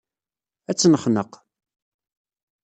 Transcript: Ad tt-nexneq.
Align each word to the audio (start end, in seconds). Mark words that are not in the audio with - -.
Ad 0.69 0.75
tt-nexneq. 0.77 1.31